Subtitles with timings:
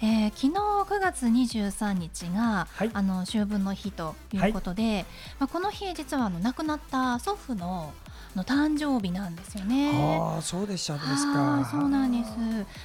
[0.00, 5.06] えー、昨日9月23日が、はい、あの秋分の日ということで、はい、
[5.40, 7.92] まあ、この日実はあの亡くなった祖父の
[8.36, 9.92] の誕生日なんですよね。
[9.94, 11.66] ああ、そうでしたですか。
[11.70, 12.32] そうなんです。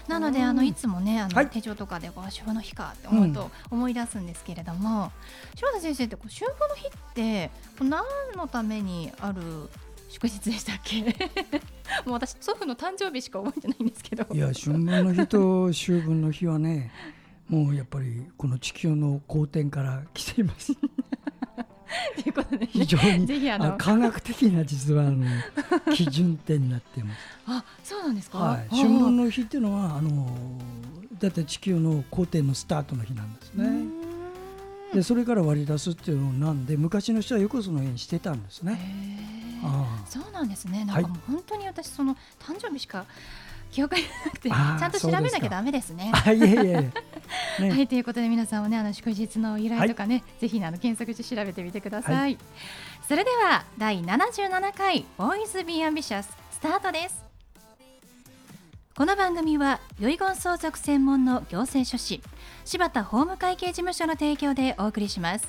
[0.07, 5.03] なので、あのいつもね、あの、はい、手帳とかで、こう、秋分の日かって思うと、思い出すんですけれども。
[5.03, 8.03] うん、柴田先生って、こう、秋分の日って、何
[8.37, 9.41] のためにある
[10.11, 11.01] 祝日でしたっけ？
[12.05, 16.91] もう私祖父の誕生日しか覚えてないんですけどいや春分の日と秋分の日はね
[17.47, 20.81] もうやっぱりこの地球の公転から来ていますと
[22.25, 25.25] いうことで、ね、非常にぜひあの科学的な実はあの
[25.93, 27.17] 基準点になっています。
[27.47, 28.37] あ、そうなんですか？
[28.37, 30.37] はい、春分の日っていうのはあの
[31.19, 33.85] だって地球の公転のスタートの日なんですね。
[34.93, 39.10] でそれから割り出すっていうのなんで昔の人はよくそのようにしてたんですね。
[40.07, 40.85] そうなんですね。
[40.85, 43.05] なんかもう本当に私その誕生日しか
[43.71, 46.11] 記憶がなくてちゃんと調べなきゃだめですね。
[46.27, 46.91] いえいえ
[47.59, 52.15] ね、はいということで皆さんもねあの祝日の依頼とかね、はい、ぜひあの検索して調べてみてください。
[52.15, 52.37] はい、
[53.07, 57.23] それでは第77回ボーイズビーアンビシャススタートです。
[58.93, 62.21] この番組は遺言相続専門の行政書士
[62.65, 65.47] 柴田法務会計事務所の提供でお送りします。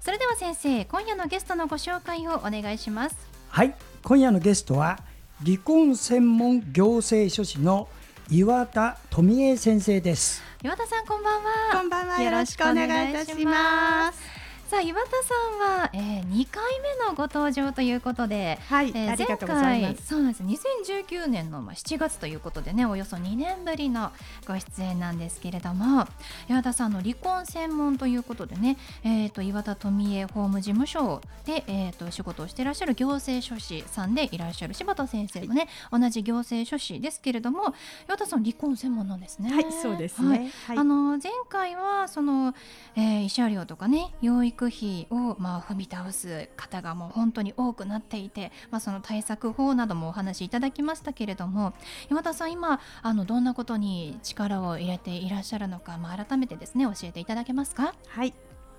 [0.00, 3.16] それでは先生今夜のゲストのご紹介をお願いします。
[3.48, 4.98] はい今夜のゲストは
[5.44, 7.86] 離婚専門行政書士の
[8.30, 10.42] 岩田富江先生です。
[10.62, 11.50] 岩田さんこんばんは。
[11.72, 12.22] こんばんは。
[12.22, 14.39] よろしくお願いいたします
[14.70, 20.06] さあ岩田さんは、えー、2回目のご登場ということで、はい、えー、ありがとうございます。
[20.06, 20.44] そうなんです。
[20.44, 24.12] 2019年のまあ7月ということでねおよそ2年ぶりの
[24.46, 26.06] ご出演なんですけれども
[26.48, 37.74] 岩田さんの離婚専門ということでね、えーと、岩田富江法務事務所で、えーと、仕事をしていらっしゃる行政書士さんでいらっしゃる柴田先生もね同じ行政書士ですけれども
[38.06, 39.52] 岩田さん離婚専門なんですね。
[39.52, 42.54] はいそうですね、はい、あの前回はその、
[42.94, 51.72] えー、慰謝料とかね養育費をまあ踏み倒す方がもう本当に多くなっていて、まあ、その対策法などもお話しいただきましたけれども
[52.10, 57.94] 岩田さん今あのどんなことに力を入れていらっしゃるのか、まあ、改めてですね教えていただけますか？
[58.08, 58.34] はい、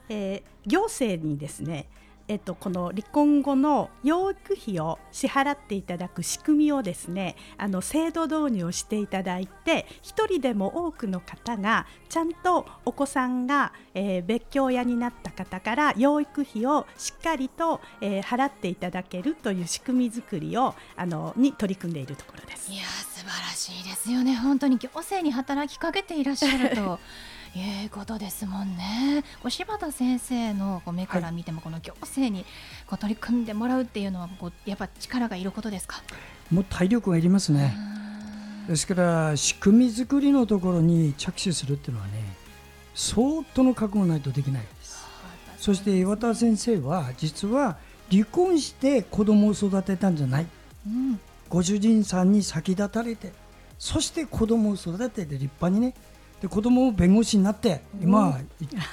[0.10, 1.90] えー、行政にですね
[2.32, 22.72] えっと、この離婚後の養育費を支払っていただく仕組みをですねあの制度導入をしていただいて1人でも多くの方がちゃんとお子さんが、えー、別居親になった方から養育費をしっかりと、えー、払っていただけるという仕組み作りをあのに取り組んでいるところです。
[22.72, 26.98] いや素晴らしいですよね本当に行政に働きかけていらっしゃると
[27.56, 29.24] いうことですもんね。
[29.42, 32.46] こう柴田先生のこう目から見ても、この行政に
[32.88, 36.02] こう取り組んでもらうっていうのはこうやっぱ力がいることですか？
[36.50, 37.76] もう体力がいりますね。
[38.68, 42.24] ですから仕組み作りのところに着手するっていうのはね、
[42.96, 45.06] 相当の覚悟ないとできないです。
[45.58, 47.78] そして岩田先生は実は
[48.10, 50.48] 離婚して子供を育てたんじゃない。
[50.88, 51.20] うん、
[51.50, 53.34] ご主人さんに先立たれて、
[53.78, 55.94] そして子供を育てて立派にね
[56.42, 58.40] で子供も弁護士になって今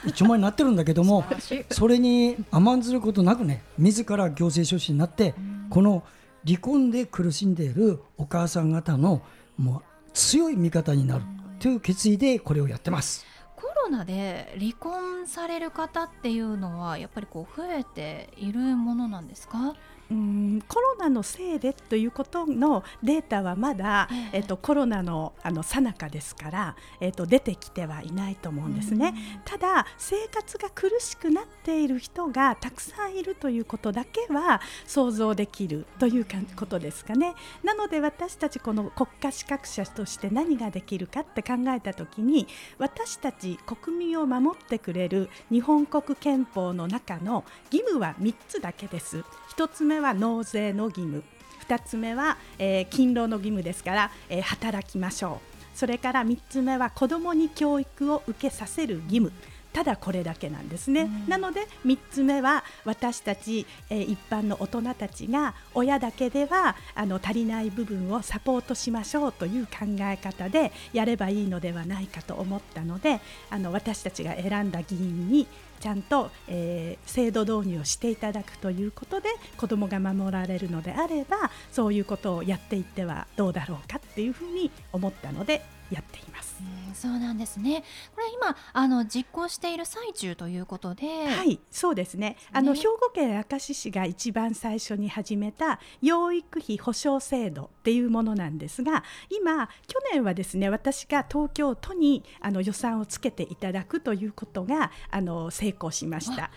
[0.04, 1.25] 一丁前になってるんだけども
[1.70, 5.34] それに甘んずることなくね自ら行政書士になって
[5.70, 6.02] この
[6.46, 9.23] 離婚で苦しんでいるお母さん方の
[9.56, 11.25] もう強い味方になる
[11.58, 13.26] という決意でこれをやってます。
[13.56, 19.75] コロナで離婚される方っていうのはやっぱりこう増えているものなんですか？
[20.10, 29.14] うんコロナのせいでということのデータはまだ、えー、とコロナのあの最中ですから、えー、と出てきてはいないと思うんですね、
[29.44, 36.26] ただ生活が苦しくなっている人がたくさんいるということだけは想像できるという
[36.56, 37.34] ことですかね。
[37.62, 42.46] なので私たちこの国家資格者として何ができるかって考えた時に
[42.78, 49.25] 私たち国民を守ってくれる日本国憲法の中の義務は3つだけです。
[49.56, 51.23] 1つ目は納税の義務。
[51.69, 55.59] 2つ目は、えー、勤労の義務ですから、えー、働きましょう。
[55.77, 59.33] それから3つ目は子どもに教育を受けさせる義務。
[59.73, 73.20] ただこれだけなんですね、なので3つ目は私たち、えー、一般の大人たちが親だけではあの足りない部分をサポートしましょうという考え方でやればいいのではないかと思ったので
[73.50, 75.47] あの私たちが選んだ議員に
[75.81, 86.58] ちゃんと、えー、制度導入をしていただくということで子どもが守られるのであればそういうことをやっていってはどうだろうかっていうふうに思ったのでやっています。
[86.93, 87.85] うそうなんですね。
[88.14, 92.37] これ今あの実行している最中ということで、はい、そうですね。
[92.52, 106.50] あの兵庫県明石市が一番最初に始めた養育費保証制度っていうものなんですが、今去年はですね、私が東京都にあの予算をつけていただくということがあの成功しました。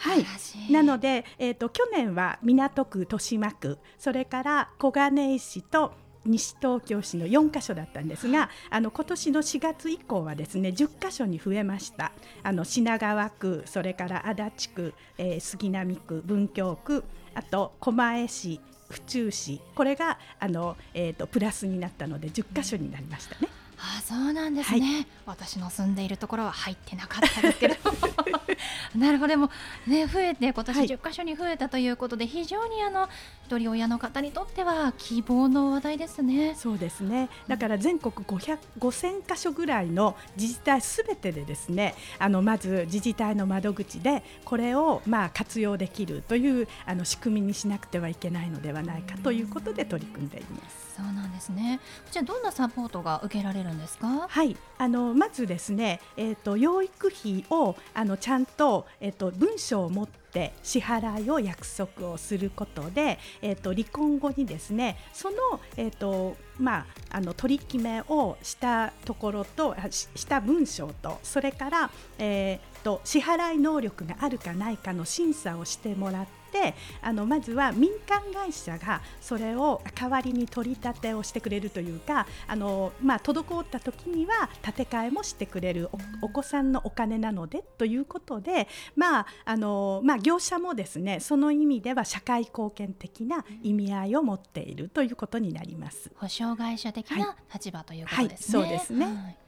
[0.00, 5.92] はい、なので、えーと、去年は港区豊島区それから小金井市と
[6.24, 12.12] 西東京市の4カ所だったんですがあの今年の4月以降はですね10カ所に増えました
[12.42, 17.04] あの品川区それから足立区、えー、杉並区文京区
[17.34, 23.48] あと狛江市府中市これがあの、えーと、プラスになったので10カ所になりましたね。
[23.80, 27.76] あそうなんですね、はい、私の住んでいるところは入ってなかったですけど。
[28.96, 29.28] なるほど。
[29.28, 29.50] でも
[29.86, 33.08] ね増えて今年10カ所に増えたということで、はい、非常にあの
[33.46, 36.54] 一人親の方にとっては希望の話題ですね。
[36.56, 37.28] そうですね。
[37.46, 50.87] だから全国500 5000箇所ぐらいの自治体すべてでですねあのまず自治体の窓口でこれをまあ活用できるというあの仕組みにしなくてはいけないのではないかということで取り組んでいます。
[50.98, 51.78] そうなんですね。
[52.06, 54.26] こちらどんなサポートが受けられるんですか？
[54.28, 65.36] はい、あのまずですね、えっ、ー、と養育費をあのちゃんとえっ、ー、と文書を持って支払いを約束をすることで、えっ、ー、と離婚後にですね、その
[65.76, 85.90] えっ、とまああの取り決めをしたところとした文章とそれから、えーと支払い能力があるかないかの審査をしてもらってってあのまずは民間会社がそれを代わりに取り立てをしてくれるというかあの、まあ、滞った時には建て替えもしてくれる
[86.22, 96.10] お子さんのお金なのでということで、まああのまあ、業者もですねその意味では社会貢献的な意味合いを持っているということになります。
[96.16, 98.58] 保証会社的な立場ということですね。
[98.60, 99.47] はいはい、そうですね、はい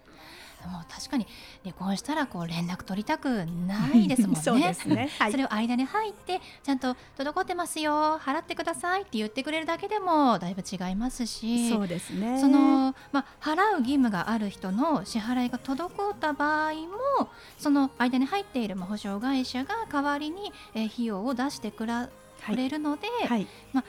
[0.69, 1.27] も確かに
[1.63, 4.41] 離婚したらこう連絡取りたくないですもんね。
[4.43, 4.55] そ
[4.89, 5.11] ね。
[5.19, 8.19] はい、それを間に入ってちゃんと滞ってますよ。
[8.19, 12.41] 払ってくださいって言ってくれるだけでもだいぶ違いますしそうですね。
[12.41, 17.29] その、まあ、払う義務がある人の支払いが滞った場合も
[17.59, 23.85] その間に入っている保証会社が代わりに、え費用を出してくれるので、はい、まあ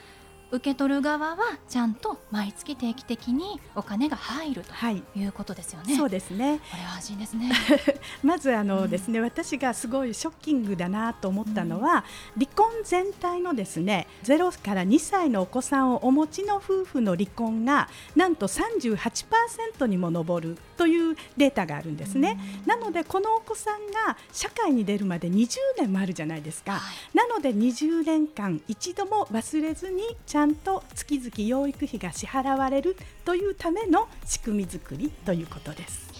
[0.52, 5.86] 受け取る側はちゃんと毎月定期的にお金が入るということですよね。
[5.86, 6.60] はい、そうですね。
[6.70, 7.50] これは安心ですね。
[8.22, 12.04] まずあのですね、うん、私がすごいショッキングだなと思ったのは、
[12.36, 22.38] うん、離婚全体のですね0から2歳のお子さんをお持ちの夫婦の離婚がなんと38%にも上るというデータがあるんですね。
[22.62, 26.72] うん、なのでこのお子さんが社会に出るまで20年もあるじゃないですか。
[26.72, 36.12] はい、なので20年間一度も忘れずにちゃんゃんと月々養育費が支払われるというための仕組み作りということです。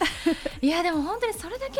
[0.60, 1.78] いやでも本当にそれだけ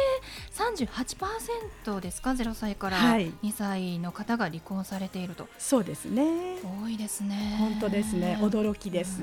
[0.53, 6.59] 38%ですか？0歳から2歳の方が離婚されていると、はい、そうですね。
[6.83, 7.57] 多いですね。
[7.59, 8.39] 本当ですね。
[8.41, 9.21] 驚きです、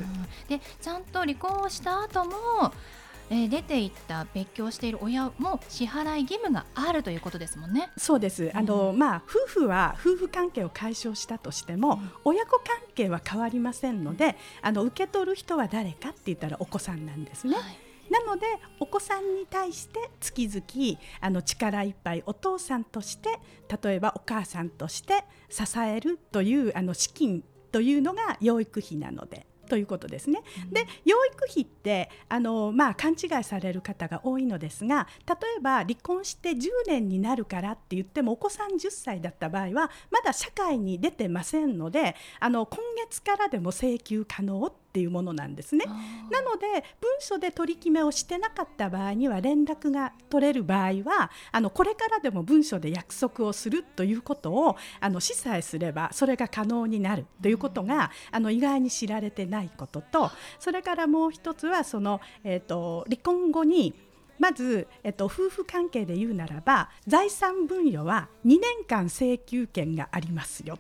[0.48, 2.32] でちゃんと離婚をした後も
[3.30, 7.90] えー、出ていった別居している親も支払い義務があるということですもんね。
[7.98, 8.52] そうです。
[8.54, 17.56] あの、うん、まあ夫婦は夫婦関係を解消したとしても、うん、親子関係は変わりませんので、あの受け取る人は誰かって言ったらお子さんなんですね。
[17.56, 18.46] はいなので
[18.80, 23.40] お子さんに対して月々あの力いっぱいお父さんとして
[23.82, 30.42] 例えばお母さんとして支えるというあの資金というのが養育費なのでということですね。
[30.66, 45.86] うん、で養育費ってあの、まあ、勘違いされる方が多いのですが例えば離婚して10年になるからって言ってもお子さん10歳だった場合はまだ社会に出てませんのであの今月からでも請求可能っていうものなんですね。
[45.86, 46.68] なので
[47.00, 63.94] 文書で取り決めをしてなかった場合には連絡が取れる場合はあのこれからでも文書で約束をするということをあの示唆すればそれが可能になるということがあの意外に知られてないこととそれからもう一つはその、えーと離婚後に
[64.40, 70.78] まず、えっと、夫婦関係で言うならば財産分与は2年間請求権がありますよ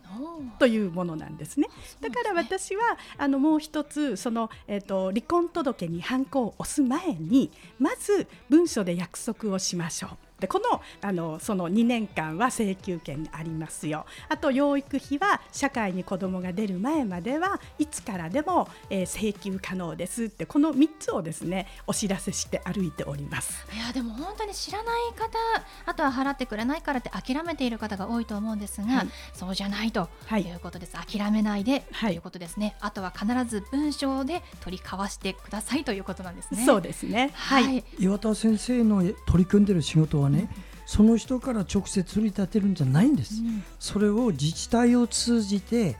[0.59, 1.67] というものなんですね。
[2.01, 10.26] だから私はあのもう一つその、えっと、離婚届にハンコを押す前にまず文書で約束をしましょう。
[10.39, 14.05] でこのあのその2年間は請求権がありますよ。
[14.29, 23.65] あと養育費は社会に子どもが出る前まではいつからでも、えー、請求可能ですってこの3つをですねお知らせして歩いております。
[23.73, 25.37] いやでも本当に知らない方
[25.85, 30.57] あとは払ってくれないからって諦めている方が多いと思うんですが、はい、そうじゃないとい。
[30.57, 32.75] うことです、はい、諦めないで、ということですね。
[32.79, 36.65] あとは必ず文章で取り交わしてくださいということなんですね。
[36.65, 37.31] そうですね。
[37.33, 37.83] はい。
[37.99, 45.97] 岩田先生の取り組んでる仕事はね、うんその人から直接取り立てるんじゃないんです、うん、それを自治体を通じて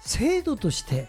[0.00, 1.06] 制度として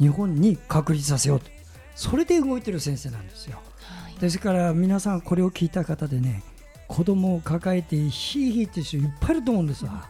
[0.00, 1.46] 日本に確立させようと。
[1.94, 6.42] それで動いてる先生なんですよ、はい、ですから皆さんこれを聞いた方でね
[6.86, 10.00] 子供を抱えてヒーヒーって人いっぱいいると思うんですわ、うん、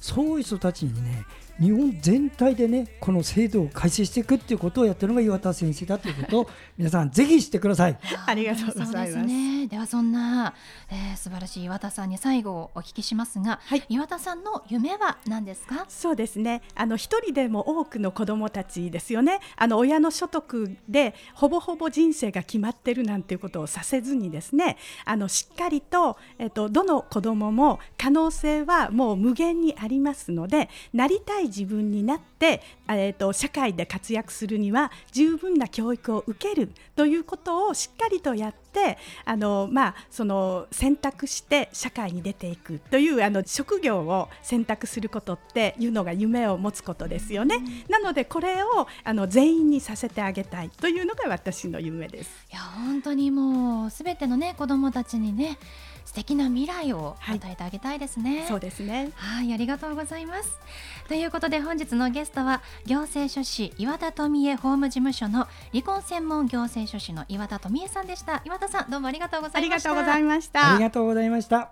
[0.00, 1.24] そういう人たちにね
[1.60, 7.98] 日本全体でねこの制度を改正していくっていうことをやってるのが岩田先生だということを 皆さんぜひ知ってください。
[8.26, 9.26] ありがとうございます。
[9.26, 10.54] ね、ではそんな、
[10.90, 15.86] えー、素晴らしい岩田さんに最後お聞きしますが、はい、岩田さんの夢は何ですか？
[15.88, 16.62] そうですね。
[16.74, 19.40] あの一人でも多くの子どもたちですよね。
[19.56, 47.58] あの親の所得でほぼほぼ人生が決まってるなんていうことをさせずにですね、あのしっかりとえっとどの子どもも可能性はもう無限にありますので、なりたい自分になって、えーと、社会で活躍するには十分な教育を受けるということをしっかりとやってあの、まあ、その選択して社会に出ていくというあの職業を選択することっていうのが夢を持つことですよね。
[47.88, 52.46] なのでこれをあの全員にさせてあげたいというのが私の夢です。
[52.52, 55.58] いや本当にもうすべてのね子どもたちにね
[56.04, 59.10] 素敵な未来を与えてあげたいですね、はい、そうですね。
[59.16, 60.58] はいありがとうございます
[61.08, 68.42] ということで本日のゲストは行政書士岩田富恵法務事務所の離婚専門行政書士の岩田富恵さんでした。
[68.44, 69.90] 岩田さんどうもありがとうございました。
[69.90, 70.74] ありがとうございました。
[70.74, 71.70] ありがとうございました。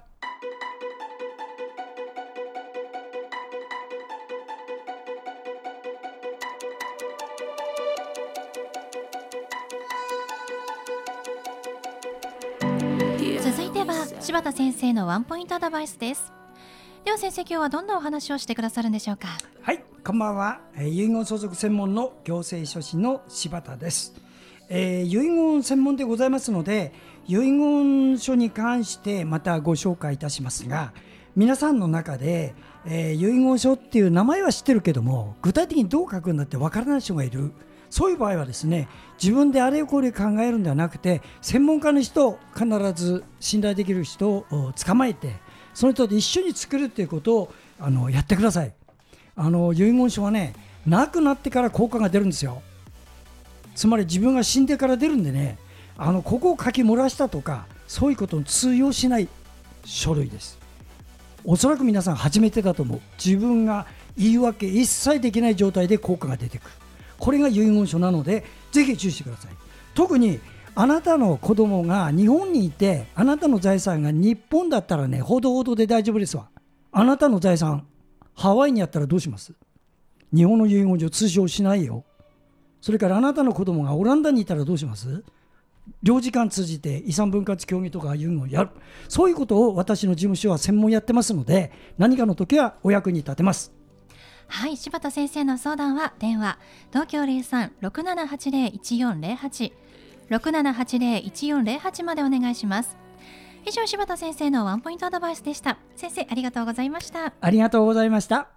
[14.21, 16.33] 柴田先生のワンポイントアドバイスです
[17.05, 19.29] では先生今日はどんなお話をしてくださるんでしょうか？
[19.61, 24.15] はいこんばんは、遺言相続専門の行政書士の柴田です、
[24.71, 26.95] えー、遺言専門でございますので
[27.27, 30.95] 遺言書に関してまたご紹介いたしますが
[31.37, 32.55] 皆さんの中で、
[32.87, 37.53] えー、遺言書っていう名前は知ってるけども具体的にどう書くんだってわからない人がいる。
[37.91, 38.89] そういう場合はですね
[39.23, 45.37] 自分であれこれ考えるんではなくて専門家の人必ず信頼できる人を捕まえて
[45.75, 48.73] その人と一緒に作るということをあのやってください。
[49.37, 50.55] あの遺言書はね
[50.87, 52.63] 亡くなってから効果が出るんですよ。
[53.75, 55.59] つまり自分が死んでから出るんでね
[55.99, 59.29] あのここを書き漏らしたとかそういうことに通用しない
[59.85, 60.59] 書類です。
[61.45, 63.01] おそらく皆さん初めてだと思う。
[63.23, 66.71] 自分が言い訳一切できない状態で効果が出てくる。
[67.19, 69.51] これが遺言書なのでぜひ注意してください。
[69.95, 70.41] 特に
[70.77, 76.49] あなたの子供が日本にいてあなたの財産が日本だったらねほどほどで大丈夫ですわ。
[76.91, 77.87] あなたの財産
[78.35, 79.53] ハワイにあったらどうします？
[80.35, 82.05] 日本の遺言書通称しないよ。
[82.81, 85.23] それからあなたの子供がオランダにいたらどうします？
[86.03, 88.71] 領事館通じて遺産分割協議とかいうのをやる。
[89.09, 93.73] そういうことを私の事務所は専門やってますので何かの時はお役に立てます。
[94.47, 96.59] はい柴田先生の相談は電話
[96.91, 99.73] 東京0367801408
[100.31, 102.97] 6780-1408までお願いします。
[103.67, 105.79] 以上柴田先生のワンポイントアドバイスでした。
[105.97, 107.33] 先生ありがとうございました。
[107.41, 108.49] ありがとうございました。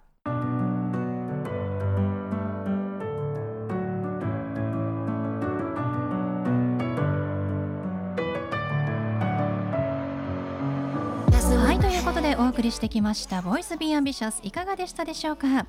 [12.40, 15.66] お送りしてきました「ボイスビーアンビシャスいかがでしたでしょうか？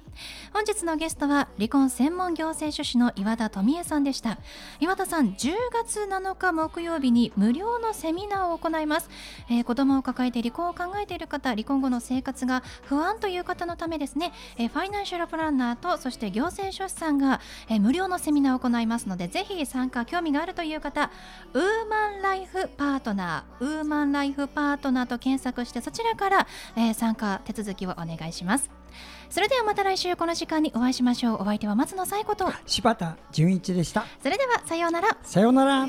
[0.54, 4.38] 本日のゲストは離婚専門行政書士の岩田富恵さんでした。
[4.80, 9.10] 岩田さん10月7日木曜日に無料のセミナーを行います、
[9.50, 21.10] えー、子供を抱えて離婚を考えている方離婚後の生活が不安という方のためですね、えー、ファイナンシャルプランナーとそして行政書士さんが、えー、無料のセミナーを行いますのでぜひ参加興味があるという方
[21.54, 28.70] ウーマンライフパートナーウーマンライフパートナーと検索してそちらからえー、参加手続きをお願いします。
[29.30, 31.42] それではまた来週この時間にお会いしましょう。
[31.42, 34.06] お相手は松野紗友子と柴田純一でした。
[34.22, 35.18] それではさようなら。
[35.24, 35.88] さようなら